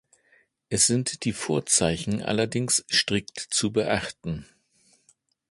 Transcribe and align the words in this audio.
Es 0.69 0.87
sind 0.87 1.25
die 1.25 1.31
Vorzeichen 1.31 2.23
allerdings 2.23 2.83
strikt 2.89 3.39
zu 3.39 3.71
beachten. 3.71 4.47